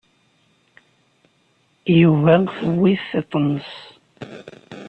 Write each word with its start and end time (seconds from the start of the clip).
Yuba 2.01 2.33
tewwi-t 2.55 3.03
tiṭ-nnes. 3.09 3.71